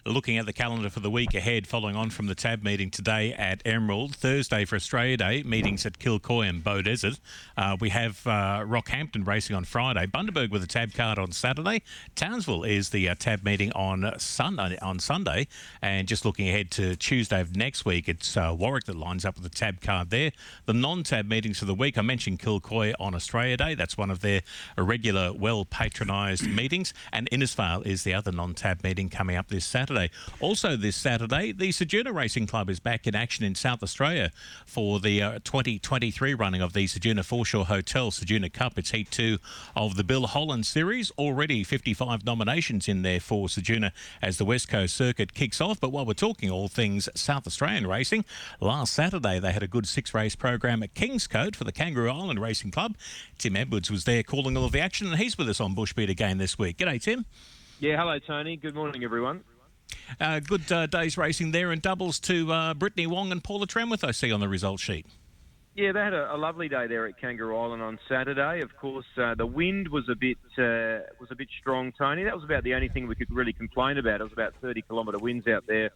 [0.05, 3.33] looking at the calendar for the week ahead, following on from the tab meeting today
[3.33, 7.19] at Emerald, Thursday for Australia Day, meetings at Kilcoy and Beaudesert.
[7.57, 11.81] Uh, we have uh, Rockhampton racing on Friday, Bundaberg with a tab card on Saturday.
[12.13, 14.77] Townsville is the uh, tab meeting on Sunday.
[14.81, 15.47] On Sunday,
[15.81, 19.35] and just looking ahead to Tuesday of next week, it's uh, Warwick that lines up
[19.35, 20.31] with the tab card there.
[20.65, 23.73] The non-tab meetings for the week, I mentioned Kilcoy on Australia Day.
[23.73, 24.41] That's one of their
[24.77, 29.94] regular, well patronised meetings, and Innisfail is the other non-tab meeting coming up this Saturday.
[29.95, 30.13] Saturday.
[30.41, 34.31] Also, this Saturday, the Ceduna Racing Club is back in action in South Australia
[34.65, 38.77] for the uh, 2023 running of the Ceduna Foreshore Hotel Ceduna Cup.
[38.77, 39.37] It's Heat 2
[39.73, 41.11] of the Bill Holland Series.
[41.17, 45.79] Already 55 nominations in there for Ceduna as the West Coast Circuit kicks off.
[45.79, 48.25] But while we're talking all things South Australian racing,
[48.59, 52.41] last Saturday they had a good six race program at Kingscote for the Kangaroo Island
[52.41, 52.95] Racing Club.
[53.37, 56.09] Tim Edwards was there calling all of the action, and he's with us on Bushbeat
[56.09, 56.77] again this week.
[56.77, 57.25] G'day, Tim.
[57.79, 58.55] Yeah, hello, Tony.
[58.55, 59.43] Good morning, everyone.
[60.19, 64.03] Uh, good uh, days racing there and doubles to uh, Brittany Wong and Paula Trenwith,
[64.03, 65.05] I see on the result sheet.
[65.75, 68.61] Yeah, they had a, a, lovely day there at Kangaroo Island on Saturday.
[68.61, 72.23] Of course, uh, the wind was a bit uh, was a bit strong, Tony.
[72.23, 74.21] That was about the only thing we could really complain about.
[74.21, 75.89] It was about 30 kilometre winds out there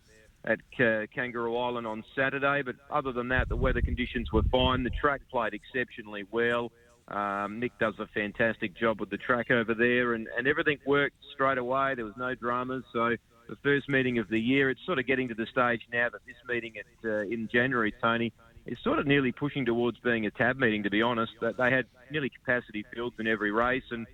[0.44, 2.62] at uh, Kangaroo Island on Saturday.
[2.62, 4.84] But other than that, the weather conditions were fine.
[4.84, 6.74] The track played exceptionally well.
[7.08, 11.16] Um, Nick does a fantastic job with the track over there, and, and everything worked
[11.34, 11.96] straight away.
[11.96, 13.16] There was no dramas, so
[13.50, 14.70] the first meeting of the year.
[14.70, 17.94] It's sort of getting to the stage now that this meeting at, uh, in January,
[18.02, 18.32] Tony,
[18.66, 20.84] is sort of nearly pushing towards being a tab meeting.
[20.84, 24.06] To be honest, that they had nearly capacity fields in every race, and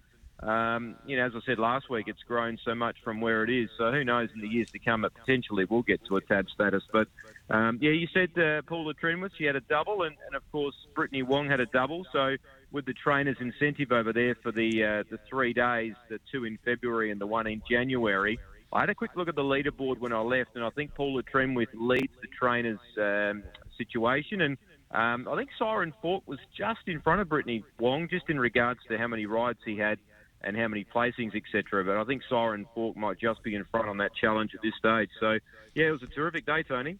[0.42, 3.50] um, you know, as I said last week, it's grown so much from where it
[3.50, 3.70] is.
[3.78, 6.48] So who knows in the years to come, it potentially will get to a tab
[6.54, 6.84] status.
[6.92, 7.08] But
[7.50, 10.76] um, yeah, you said uh, Paula Trenwith, she had a double, and, and, of course
[10.94, 12.06] Brittany Wong had a double.
[12.12, 12.36] So
[12.72, 16.58] with the trainers' incentive over there for the uh, the three days, the two in
[16.66, 18.40] February and the one in January.
[18.74, 21.24] I had a quick look at the leaderboard when I left, and I think Paula
[21.24, 23.44] Trenwith leads the trainers' um,
[23.78, 24.42] situation.
[24.42, 24.58] And
[24.92, 28.80] um, I think Siren Fork was just in front of Brittany Wong, just in regards
[28.90, 30.00] to how many rides he had
[30.42, 31.84] and how many placings, etc.
[31.84, 34.74] But I think Siren Fork might just be in front on that challenge at this
[34.78, 35.10] stage.
[35.20, 35.40] So,
[35.74, 36.98] yeah, it was a terrific day, Tony.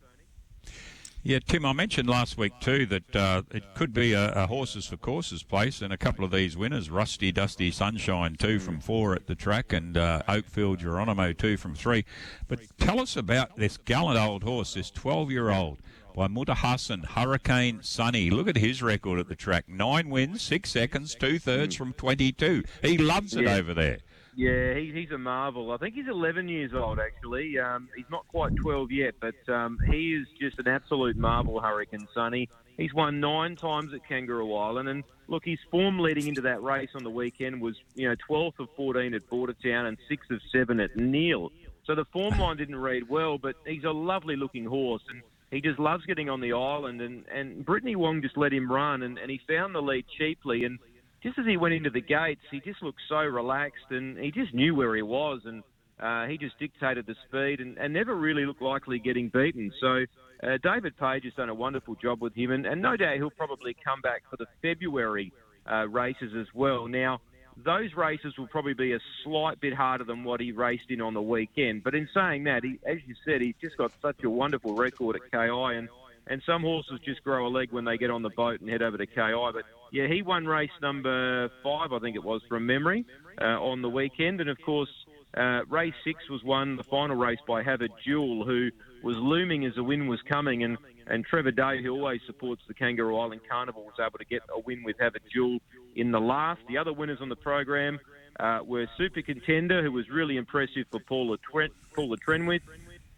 [1.28, 4.86] Yeah, Tim, I mentioned last week too that uh, it could be a, a, horses
[4.86, 9.16] for courses place, and a couple of these winners, Rusty Dusty Sunshine two from four
[9.16, 12.06] at the track, and uh, Oakfield Geronimo two from three.
[12.48, 15.80] But tell us about this gallant old horse, this 12-year-old
[16.16, 18.30] by Mutta Hassan, Hurricane Sunny.
[18.30, 22.64] Look at his record at the track: nine wins, six seconds, two thirds from 22.
[22.84, 23.56] He loves it Yeah.
[23.56, 23.98] over there.
[24.36, 25.72] Yeah, he, he's a marvel.
[25.72, 27.58] I think he's 11 years old, actually.
[27.58, 32.08] Um, he's not quite 12 yet, but um, he is just an absolute marvel, Hurricane
[32.14, 32.50] Sunny.
[32.76, 36.90] He's won nine times at Kangaroo Island, and look, his form leading into that race
[36.96, 40.82] on the weekend was, you know, 12th of 14 at Bordertown and 6th of 7
[40.82, 41.54] at Neil.
[41.86, 45.22] So the form line didn't read well, but he's a lovely-looking horse, and
[45.52, 47.00] he just loves getting on the island.
[47.00, 50.66] And, and Brittany Wong just let him run, and, and he found the lead cheaply.
[50.66, 50.80] And
[51.26, 54.54] just as he went into the gates, he just looked so relaxed and he just
[54.54, 55.64] knew where he was and
[56.00, 59.74] uh, he just dictated the speed and, and never really looked likely getting beaten.
[59.82, 60.06] So
[60.44, 63.32] uh, David Page has done a wonderful job with him and, and no doubt he'll
[63.32, 65.34] probably come back for the February
[65.70, 66.88] uh, races as well.
[66.88, 67.22] Now,
[67.58, 71.16] those races will probably be a slight bit harder than what he raced in on
[71.16, 71.84] the weekend.
[71.84, 75.16] But in saying that, he, as you said, he's just got such a wonderful record
[75.16, 75.90] at KI and
[76.28, 78.82] and some horses just grow a leg when they get on the boat and head
[78.82, 79.34] over to KI.
[79.54, 83.06] But yeah, he won race number five, I think it was from memory,
[83.40, 84.42] uh, on the weekend.
[84.42, 84.90] And of course,
[85.36, 88.72] uh, race six was won, the final race by Havard Jewel, who
[89.04, 90.64] was looming as the win was coming.
[90.64, 94.42] And, and Trevor Day, who always supports the Kangaroo Island Carnival, was able to get
[94.54, 95.60] a win with Havard Jewel
[95.96, 96.62] in the last.
[96.68, 98.00] The other winners on the program
[98.40, 102.62] uh, were Super Contender, who was really impressive for Paula, Trent, Paula Trenwith.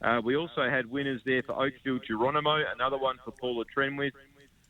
[0.02, 4.12] Uh, we also had winners there for Oakfield Geronimo, another one for Paula Trenwith,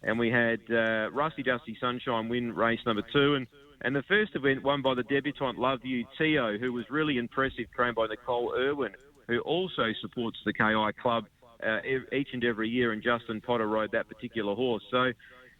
[0.04, 3.48] and we had uh, Rusty Dusty Sunshine win race number two, and
[3.82, 7.66] and the first event won by the debutante Love You Tio, who was really impressive,
[7.76, 8.94] trained by Nicole Irwin,
[9.28, 11.26] who also supports the KI club
[11.64, 11.80] uh,
[12.12, 14.84] each and every year, and Justin Potter rode that particular horse.
[14.92, 15.12] So.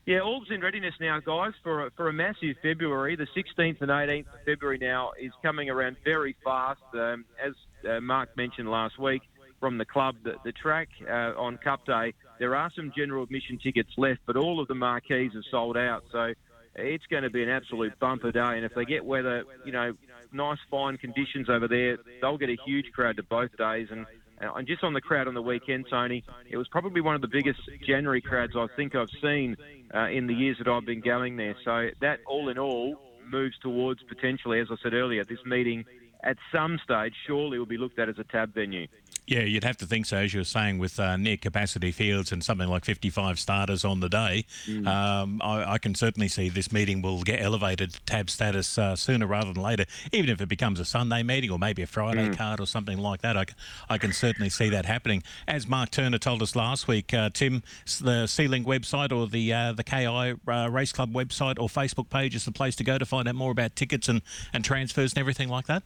[0.06, 3.18] Yeah, all's in readiness now, guys, for a, for a massive February.
[3.18, 6.80] The 16th and 18th of February now is coming around very fast.
[6.94, 7.52] Um, as
[7.86, 9.22] uh, Mark mentioned last week,
[9.60, 13.58] from the club, the, the track uh, on Cup Day, there are some general admission
[13.58, 16.04] tickets left, but all of the marquees are sold out.
[16.12, 16.34] So
[16.76, 18.56] it's going to be an absolute bumper day.
[18.56, 19.94] And if they get weather, you know,
[20.32, 23.88] nice fine conditions over there, they'll get a huge crowd to both days.
[23.92, 24.06] And,
[24.40, 27.28] and just on the crowd on the weekend, Tony, it was probably one of the
[27.28, 29.58] biggest January crowds I think I've seen
[29.94, 31.56] uh, in the years that I've been going there.
[31.66, 35.86] So that, all in all, moves towards potentially, as I said earlier, this meeting
[36.24, 38.88] at some stage surely will be looked at as a tab venue.
[39.30, 42.32] Yeah, you'd have to think so, as you were saying, with uh, near capacity fields
[42.32, 44.46] and something like 55 starters on the day.
[44.66, 44.88] Mm.
[44.88, 48.96] Um, I, I can certainly see this meeting will get elevated to tab status uh,
[48.96, 52.30] sooner rather than later, even if it becomes a Sunday meeting or maybe a Friday
[52.30, 52.38] Mm.
[52.38, 53.36] card or something like that.
[53.90, 55.24] I can certainly see that happening.
[55.46, 57.64] As Mark Turner told us last week, uh, Tim,
[58.02, 62.34] the Sea-Link website or the uh, the KI uh, Race Club website or Facebook page
[62.34, 64.22] is the place to go to find out more about tickets and,
[64.54, 65.84] and transfers and everything like that.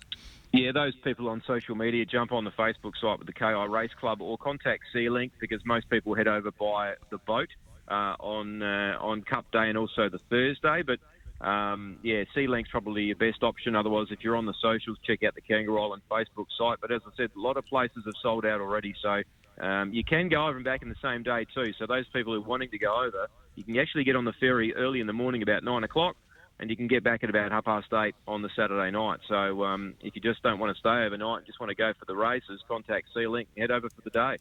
[0.54, 3.92] Yeah, those people on social media jump on the Facebook site with the KI Race
[3.98, 7.48] Club or contact Sea-Link because most people head over by the boat
[7.88, 10.84] uh, on uh, on Cup Day and also the Thursday.
[10.86, 11.00] But
[11.46, 13.78] um, yeah, Sea-Link's probably your best option.
[13.78, 16.80] Otherwise, if you're on the socials, check out the Kangaroo Island Facebook site.
[16.82, 19.22] But as I said, a lot of places have sold out already, so
[19.66, 21.72] um, you can go over and back in the same day too.
[21.80, 24.34] So those people who are wanting to go over, you can actually get on the
[24.34, 26.18] ferry early in the morning about nine o'clock
[26.62, 29.20] and you can get back at about half past eight on the Saturday night.
[29.28, 31.92] So um, if you just don't want to stay overnight and just want to go
[32.00, 34.38] for the races, contact Sea-Link, head over for the day.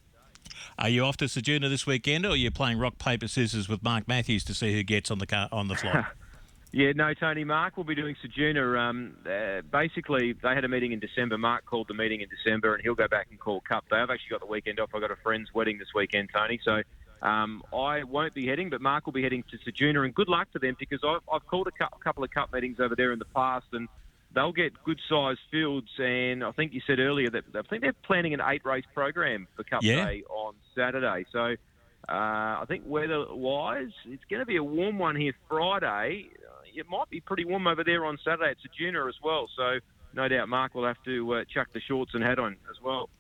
[0.79, 3.83] Are you off to Ceduna this weekend, or are you playing rock paper scissors with
[3.83, 6.05] Mark Matthews to see who gets on the car on the flight?
[6.73, 7.43] Yeah, no, Tony.
[7.43, 8.79] Mark will be doing Ceduna.
[8.79, 11.37] Um, uh, basically, they had a meeting in December.
[11.37, 13.97] Mark called the meeting in December, and he'll go back and call Cup Day.
[13.97, 14.91] I've actually got the weekend off.
[14.95, 16.61] I've got a friend's wedding this weekend, Tony.
[16.65, 16.83] So
[17.23, 20.51] um, I won't be heading, but Mark will be heading to Ceduna, and good luck
[20.53, 23.19] to them because I've, I've called a cou- couple of Cup meetings over there in
[23.19, 23.89] the past, and
[24.35, 25.89] they'll get good-sized fields.
[25.99, 29.65] And I think you said earlier that I think they're planning an eight-race program for
[29.65, 30.05] Cup Yeah.
[30.07, 31.27] Day on Saturday.
[31.33, 31.57] So.
[32.09, 36.27] Uh, I think weather-wise, it's going to be a warm one here Friday.
[36.45, 38.51] Uh, it might be pretty warm over there on Saturday.
[38.53, 39.79] It's a junior as well, so
[40.15, 43.11] no doubt Mark will have to uh, chuck the shorts and hat on as well.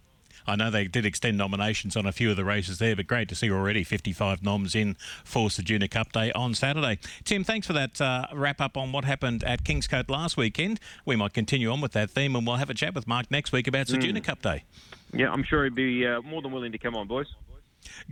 [0.47, 3.29] I know they did extend nominations on a few of the races there, but great
[3.29, 6.99] to see already 55 noms in for the Ceduna Cup Day on Saturday.
[7.25, 10.81] Tim, thanks for that uh, wrap up on what happened at Kingscote last weekend.
[11.05, 13.53] We might continue on with that theme, and we'll have a chat with Mark next
[13.53, 14.01] week about Mm.
[14.03, 14.65] Ceduna Cup Day.
[15.13, 17.27] Yeah, I'm sure he'd be uh, more than willing to come on, boys.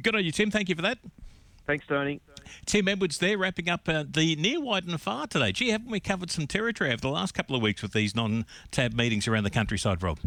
[0.02, 0.50] Good on you, Tim.
[0.50, 0.98] Thank you for that.
[1.66, 2.20] Thanks, Tony.
[2.64, 5.52] Tim Edwards there, wrapping up uh, the near, wide, and far today.
[5.52, 8.94] Gee, haven't we covered some territory over the last couple of weeks with these non-tab
[8.94, 10.18] meetings around the countryside, Rob?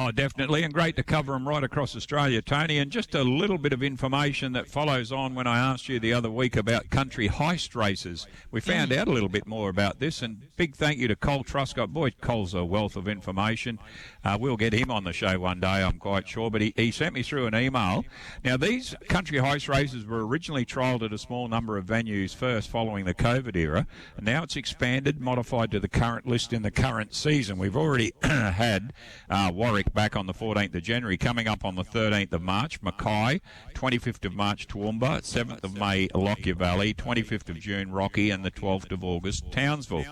[0.00, 2.78] Oh, definitely, and great to cover them right across Australia, Tony.
[2.78, 6.12] And just a little bit of information that follows on when I asked you the
[6.12, 8.28] other week about country heist races.
[8.52, 11.42] We found out a little bit more about this, and big thank you to Cole
[11.42, 11.88] Truscott.
[11.88, 13.80] Boy, Cole's a wealth of information.
[14.24, 16.48] Uh, we'll get him on the show one day, I'm quite sure.
[16.48, 18.04] But he, he sent me through an email.
[18.44, 22.70] Now, these country heist races were originally trialled at a small number of venues first
[22.70, 23.84] following the COVID era,
[24.16, 27.58] and now it's expanded, modified to the current list in the current season.
[27.58, 28.92] We've already had
[29.28, 32.80] uh, Warwick back on the 14th of January, coming up on the 13th of March,
[32.82, 33.40] Mackay,
[33.74, 38.50] 25th of March, Toowoomba, 7th of May, Lockyer Valley, 25th of June, Rocky, and the
[38.50, 40.04] 12th of August, Townsville.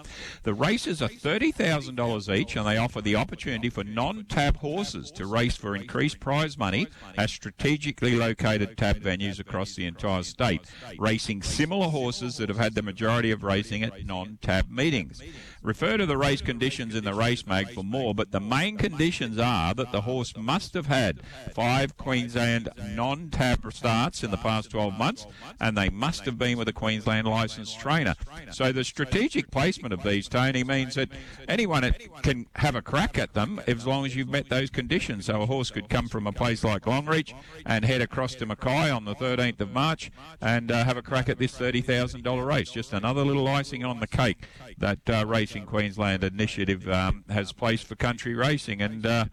[0.43, 5.57] The races are $30,000 each, and they offer the opportunity for non-tab horses to race
[5.57, 10.62] for increased prize money at strategically located tab venues across the entire state,
[10.99, 15.22] racing similar horses that have had the majority of racing at non-tab meetings.
[15.66, 19.36] Refer to the race conditions in the race mag for more, but the main conditions
[19.36, 21.22] are that the horse must have had
[21.56, 25.26] five Queensland non-tab starts in the past 12 months,
[25.58, 28.14] and they must have been with a Queensland licensed trainer.
[28.52, 31.08] So the strategic placement of these, Tony, means that
[31.48, 31.92] anyone
[32.22, 35.26] can have a crack at them as long as you've met those conditions.
[35.26, 38.88] So a horse could come from a place like Longreach and head across to Mackay
[38.88, 42.70] on the 13th of March and uh, have a crack at this $30,000 race.
[42.70, 44.46] Just another little icing on the cake
[44.78, 45.24] that uh,
[45.57, 48.82] Racing Queensland initiative um, has placed for country racing.
[48.82, 49.24] And uh,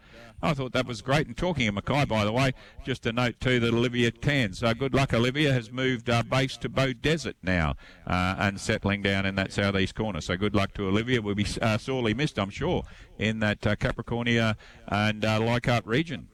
[0.41, 1.28] I thought that was great.
[1.28, 2.53] And talking of Mackay, by the way,
[2.86, 6.55] just a note too that Olivia Cairns, uh, good luck, Olivia, has moved uh, base
[6.57, 7.76] to Beaudesert now
[8.07, 10.21] uh, and settling down in that southeast corner.
[10.21, 11.21] So good luck to Olivia.
[11.21, 12.84] We'll be uh, sorely missed, I'm sure,
[13.19, 14.55] in that uh, Capricornia
[14.88, 16.30] and Leichhardt region.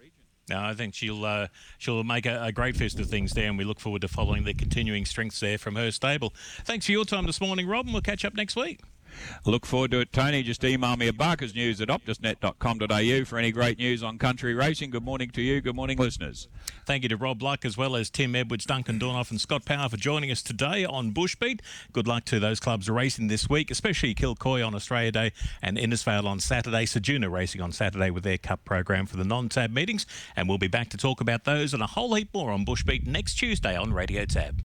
[0.51, 1.47] No, I think she'll uh,
[1.79, 4.45] she'll make a, a, great fist of things there, and we look forward to following
[4.45, 6.33] the continuing strengths there from her stable.
[6.63, 8.79] Thanks for your time this morning, Rob, and we'll catch up next week.
[9.45, 10.43] Look forward to it, Tony.
[10.43, 14.89] Just email me at barkersnews at optusnet.com.au for any great news on country racing.
[14.89, 15.61] Good morning to you.
[15.61, 16.47] Good morning, listeners.
[16.85, 19.89] Thank you to Rob Luck as well as Tim Edwards, Duncan Dornoff, and Scott Power
[19.89, 21.61] for joining us today on Bushbeat.
[21.93, 26.25] Good luck to those clubs racing this week, especially Kilcoy on Australia Day and Innisfail
[26.25, 26.85] on Saturday.
[26.85, 30.05] Ceduna racing on Saturday with their cup program for the non-tab meetings.
[30.35, 33.05] And we'll be back to talk about those and a whole heap more on Bushbeat
[33.05, 34.57] next Tuesday on Radio Tab.